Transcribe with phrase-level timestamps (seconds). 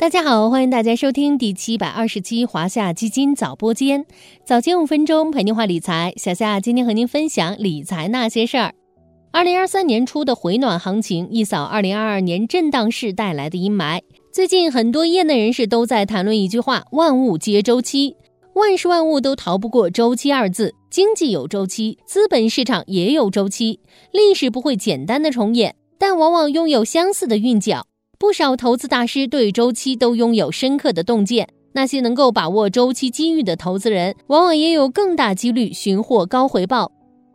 [0.00, 4.06] 大家好，欢迎大家收听第七百二十期华夏基金早播间，
[4.46, 6.14] 早间五分钟陪您话理财。
[6.16, 8.72] 小夏今天和您分享理财那些事儿。
[9.30, 14.00] 二零二三年初的回暖行情一扫二零二二年震荡市带来的阴霾。
[14.32, 18.16] 最近很多业内人士都在谈论一句话：万物皆周期，
[18.54, 20.74] 万事万物都逃不过周期二字。
[20.88, 23.80] 经济有周期，资本市场也有周期，
[24.12, 27.86] 历史不会简单的重演，但往往拥有相似的韵脚。
[28.20, 36.92] 不少投资大师对周期都拥有深刻的洞见，那些能够把握周期机遇的投资人，往往也有更大几率寻获高回报。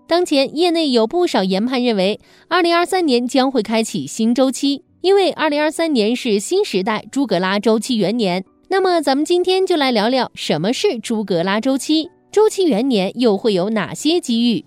[0.08, 8.46] 当前业内有不少研判认为，二零二三年将会开启新周期，因为二零二三年是新时代朱格拉周期元年。
[8.70, 14.64] 那么，咱们今天就来聊聊什么是朱格拉周期，周期元年又会有哪些机遇。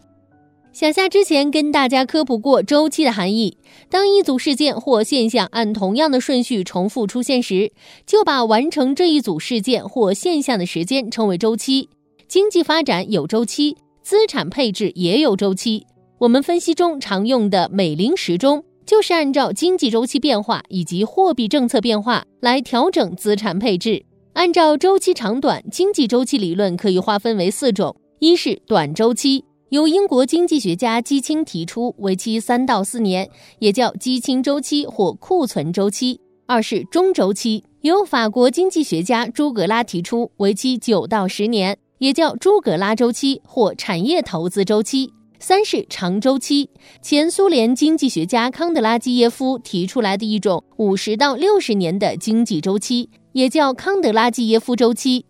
[0.73, 3.57] 小夏之前跟大家科普过周期的含义。
[3.91, 7.73] 当一组事件或现象按同样的顺序重复出现时，
[8.07, 11.89] 就把完成这一组事件或现象的时间称为周期。
[12.29, 15.85] 经济发展有周期，资产配置也有周期。
[16.19, 24.05] 我们分析中常用的美林时钟，就是按照经济周期变化以及货币政策变化来调整资产配置。
[24.35, 29.45] 按照周期长短，经济周期理论可以划分为四种：一是短周期。
[29.71, 46.71] 由英国经济学家基钦提出，为期三到四年，也叫基钦周期或库存周期；二是中周期，由法国经济学家朱格拉提出，为期九到十年，也叫朱格拉周期或产业投资周期；三是长周期，
[47.03, 55.27] 前苏联经济学家康德拉基耶夫提出来的一种五十到六十年的经济周期，也叫康德拉基耶夫周期。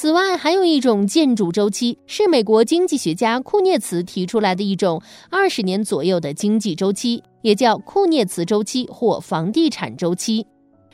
[0.00, 10.46] 此外，还有一种建筑周期，是美国经济学家库涅茨提出来的一种二十年左右的经济周期，也叫库涅茨周期或房地产周期。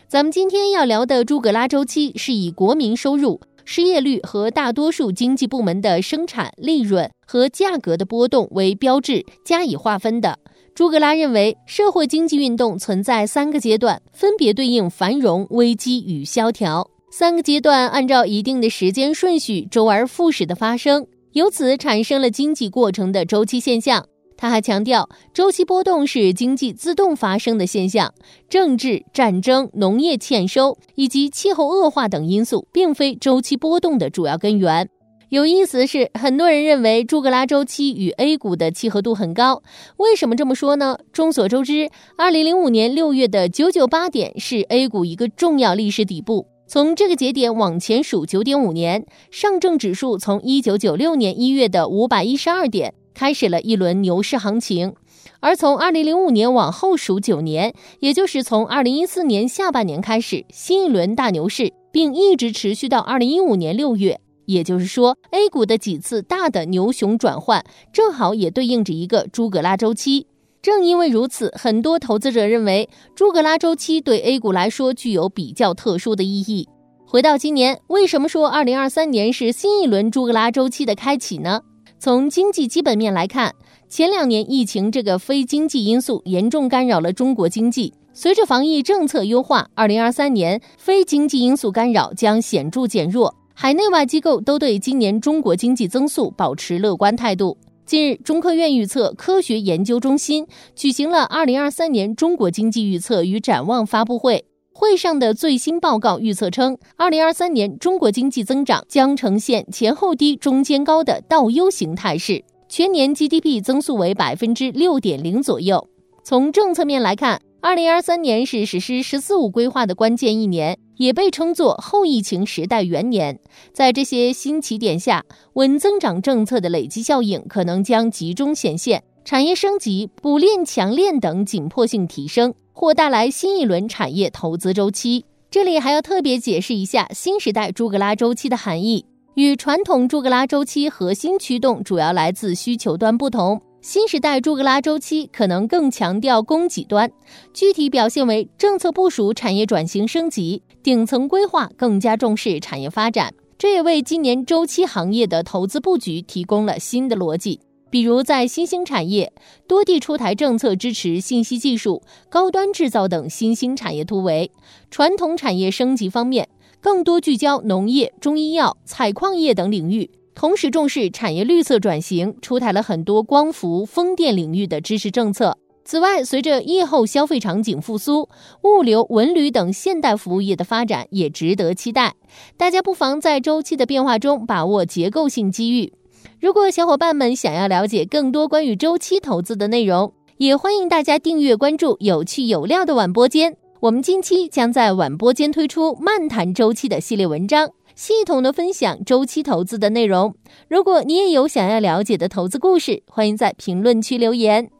[0.08, 10.36] 咱们今天要聊的朱格拉周期，是以国民收入、失业率和大多数经济部门的生产利润和价格的波动为标志加以划分的。
[10.74, 16.90] 朱格拉认为，社会经济运动存在三个阶段，分别对应繁荣、危机与萧条。
[17.18, 24.04] 三个阶段按照一定的时间顺序周而复始的发生，由此产生了经济过程的周期现象。
[24.36, 28.12] 他还强调，周期波动是经济自动发生的现象，
[28.50, 34.86] 政治战争、农业欠收以及气候恶化等因素并非周期波动的主要根源。
[35.30, 39.62] 有意思的是，很多人认为朱格拉周期与 A 股的契合度很高。
[39.96, 40.98] 为什么这么说呢？
[41.14, 41.88] 众所周知，
[42.18, 46.48] 二零零五年六月的九九八点是 A 股一个重要历史底部。
[46.68, 54.92] 从这个节点往前数九点五年，上证指数从一九九六年一月的五百一十二点开始了一轮牛市行情，
[55.38, 64.20] 而从二零零五年往后数九年，也就是从二零一四年下半年开始，新一轮大牛市，并一直持续到二零一五年六月。
[64.46, 70.26] 也就是说，A 股的几次大的牛熊转换，正好也对应着一个朱格拉周期。
[70.66, 76.68] 正因为如此，很多投资者认为朱格拉周期对 A 股来说具有比较特殊的意义。
[77.06, 81.60] 回到今年，为什么说2023年是新一轮朱格拉周期的开启呢？
[82.00, 83.54] 从经济基本面来看，
[83.88, 93.32] 前两年疫情这个非经济因素严重干扰了中国经济，随着防疫政策优化，2023年非经济因素干扰将显著减弱。
[93.54, 97.56] 海内外机构都对今年中国经济增速保持乐观态度。
[97.86, 104.44] 近日，中科院预测科学研究中心举行了二零二三年中国经济预测与展望发布会。
[104.72, 115.88] 会上的最新报告预测称，二零二三年中国经济增长将呈现前后低、中间高的倒 U 型态势，全年 GDP 增速为百分之六点零左右。
[116.24, 120.78] 从政策面来看，二零二三年是实施“十四五”规划的关键一年。
[120.98, 123.40] 也被称作后疫情时代元年，
[123.72, 135.24] 在这些新起点下，稳增长政策的累积效应可能将集中显现，产业升级、补链强链等紧迫性提升，或带来新一轮产业投资周期。
[135.50, 139.04] 这里还要特别解释一下新时代朱格拉周期的含义，
[139.34, 143.60] 与传统朱格拉周期核心驱动主要来自需求端不同。
[143.88, 147.08] 新时代朱格拉周期可能更强调供给端，
[147.54, 153.32] 具体表现为政策部署产业转型升级，顶层规划更加重视产业发展。
[153.56, 157.60] 这也为今年周期行业的投资布局提供了新的逻辑。
[157.88, 159.32] 比如在新兴产业，
[159.68, 164.50] 多地出台政策支持信息技术、高端制造等新兴产业突围；
[164.90, 166.48] 传统产业升级方面，
[166.80, 170.10] 更多聚焦农业、中医药、采矿业等领域。
[170.36, 175.56] 同时重视产业绿色转型，出台了很多光伏、风电领域的支持政策。
[175.82, 178.28] 此外，随着疫后消费场景复苏，
[178.62, 182.16] 物流、文旅等现代服务业的发展也值得期待。
[182.58, 185.94] 大家不妨在周期的变化中把握结构性机遇。
[186.38, 193.56] 如果小伙伴们想要了解更多关于周期投资的内容，也欢迎大家订阅关注有趣有料的晚播间。
[193.80, 200.34] 我们近期将在晚播间推出漫谈周期的系列文章，系统的分享周期投资的内容。
[200.68, 204.70] 如果你也有想要了解的投资故事，欢迎在评论区留言。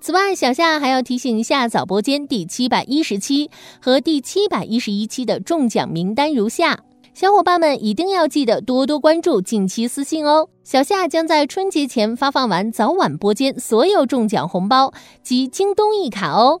[0.00, 3.48] 此外，小夏还要提醒一下早播间第七百一十期
[3.80, 6.80] 和第七百一十一期的中奖名单如下，
[7.14, 10.48] 小伙伴们一定要记得多多关注，近期私信哦。
[10.64, 16.60] 小夏将在春节前发放完早晚播间所有中奖红包及京东一卡哦。